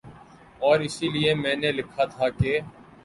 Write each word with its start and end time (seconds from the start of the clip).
اور 0.61 0.79
اسی 0.79 1.07
لیے 1.09 1.33
میں 1.33 1.55
نے 1.55 1.71
لکھا 1.71 2.05
تھا 2.05 2.29
کہ 2.31 2.59